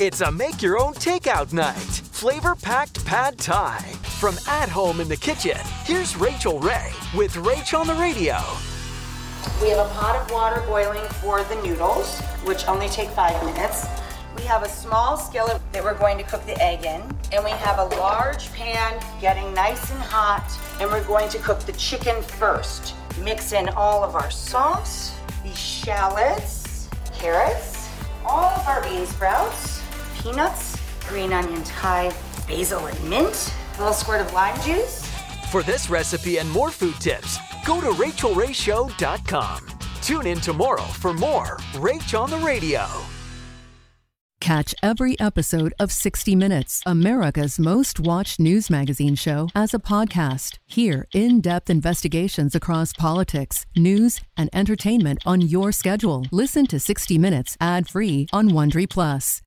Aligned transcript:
It's 0.00 0.22
a 0.22 0.32
make 0.32 0.60
your 0.60 0.76
own 0.76 0.92
takeout 0.94 1.52
night. 1.52 1.76
Flavor 1.76 2.56
packed 2.56 3.04
pad 3.04 3.38
thai. 3.38 3.78
From 4.18 4.36
at 4.48 4.68
home 4.68 5.00
in 5.00 5.08
the 5.08 5.16
kitchen, 5.16 5.56
here's 5.84 6.16
Rachael 6.16 6.58
Ray 6.58 6.90
with 7.16 7.34
Rach 7.34 7.78
on 7.78 7.86
the 7.86 7.94
radio. 7.94 8.34
We 9.62 9.70
have 9.70 9.86
a 9.86 9.88
pot 9.94 10.16
of 10.16 10.28
water 10.32 10.64
boiling 10.66 11.06
for 11.20 11.44
the 11.44 11.54
noodles, 11.62 12.20
which 12.42 12.66
only 12.66 12.88
take 12.88 13.08
five 13.10 13.40
minutes. 13.44 13.86
We 14.36 14.42
have 14.42 14.64
a 14.64 14.68
small 14.68 15.16
skillet 15.16 15.62
that 15.70 15.84
we're 15.84 15.96
going 15.96 16.18
to 16.18 16.24
cook 16.24 16.44
the 16.44 16.60
egg 16.60 16.84
in, 16.84 17.00
and 17.30 17.44
we 17.44 17.52
have 17.52 17.78
a 17.78 17.84
large 17.96 18.52
pan 18.52 19.00
getting 19.20 19.54
nice 19.54 19.92
and 19.92 20.02
hot, 20.02 20.50
and 20.80 20.90
we're 20.90 21.04
going 21.04 21.28
to 21.28 21.38
cook 21.38 21.60
the 21.60 21.72
chicken 21.74 22.20
first. 22.20 22.96
Mix 23.22 23.52
in 23.52 23.68
all 23.68 24.02
of 24.02 24.16
our 24.16 24.30
sauce, 24.32 25.14
the 25.44 25.54
shallots, 25.54 26.88
carrots, 27.12 27.88
all 28.26 28.46
of 28.46 28.66
our 28.66 28.82
bean 28.82 29.06
sprouts, 29.06 29.83
peanuts, 30.24 30.80
green 31.06 31.32
onion 31.34 31.62
thyme, 31.62 32.12
basil 32.48 32.86
and 32.86 33.10
mint, 33.10 33.54
a 33.74 33.78
little 33.78 33.92
squirt 33.92 34.22
of 34.22 34.32
lime 34.32 34.58
juice. 34.62 35.04
For 35.50 35.62
this 35.62 35.90
recipe 35.90 36.38
and 36.38 36.50
more 36.50 36.70
food 36.70 36.94
tips, 36.94 37.38
go 37.66 37.80
to 37.80 37.88
rachaelrayshow.com. 37.88 39.60
Tune 40.02 40.26
in 40.26 40.40
tomorrow 40.40 40.82
for 40.82 41.12
more 41.12 41.58
Rach 41.74 42.18
on 42.18 42.30
the 42.30 42.38
Radio. 42.38 42.86
Catch 44.40 44.74
every 44.82 45.18
episode 45.20 45.72
of 45.78 45.90
60 45.90 46.36
Minutes, 46.36 46.82
America's 46.84 47.58
most 47.58 47.98
watched 47.98 48.38
news 48.38 48.68
magazine 48.68 49.14
show, 49.14 49.48
as 49.54 49.72
a 49.72 49.78
podcast. 49.78 50.58
Hear 50.66 51.06
in 51.14 51.40
depth 51.40 51.70
investigations 51.70 52.54
across 52.54 52.92
politics, 52.92 53.64
news, 53.74 54.20
and 54.36 54.50
entertainment 54.52 55.20
on 55.24 55.40
your 55.40 55.72
schedule. 55.72 56.26
Listen 56.30 56.66
to 56.66 56.78
60 56.78 57.16
Minutes 57.16 57.56
ad 57.58 57.88
free 57.88 58.26
on 58.34 58.50
Wondery 58.50 58.88
Plus. 58.88 59.42